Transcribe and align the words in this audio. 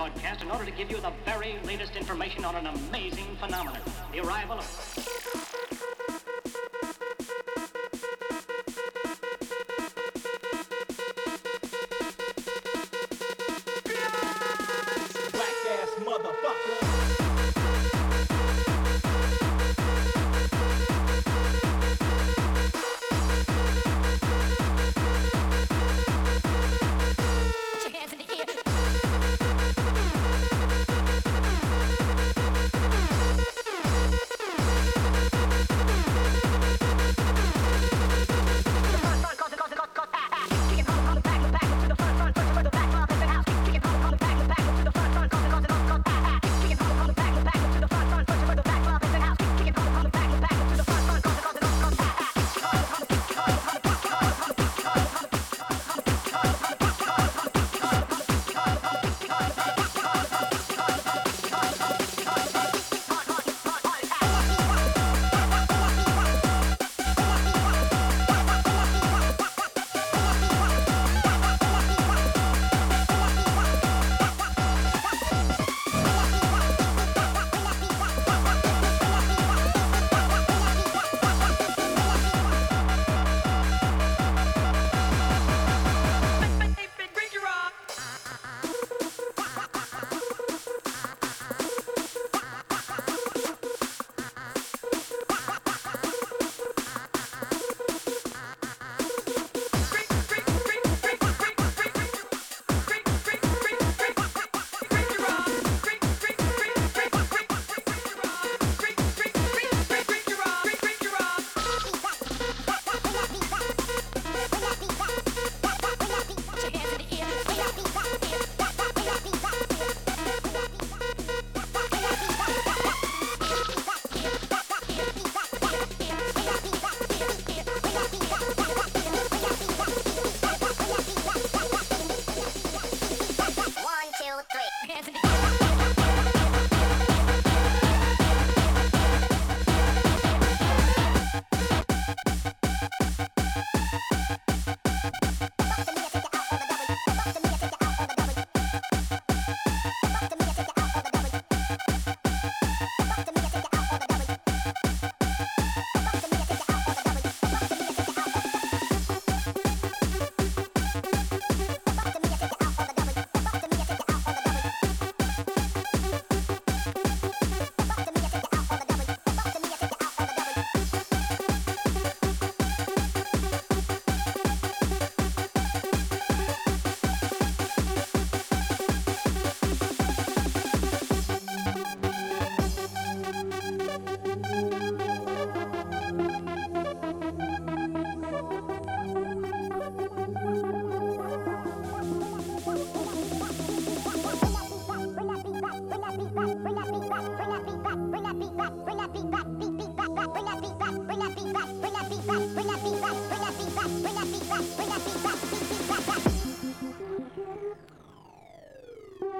broadcast 0.00 0.40
in 0.40 0.50
order 0.50 0.64
to 0.64 0.70
give 0.70 0.90
you 0.90 0.98
the 0.98 1.12
very 1.26 1.58
latest 1.66 1.94
information 1.94 2.42
on 2.42 2.54
an 2.56 2.66
amazing 2.66 3.36
phenomenon 3.36 3.82
the 4.12 4.20
arrival 4.20 4.56
of. 4.56 5.09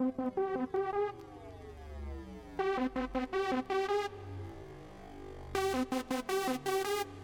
you. 6.68 7.21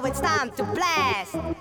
Now 0.00 0.06
it's 0.06 0.20
time 0.20 0.50
to 0.52 0.64
blast. 0.64 1.59